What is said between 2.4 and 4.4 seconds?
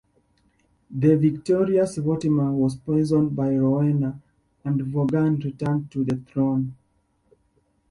was poisoned by Rowena,